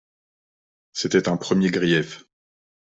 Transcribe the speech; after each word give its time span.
C'était 0.93 1.29
un 1.29 1.37
premier 1.37 1.69
grief. 1.69 2.25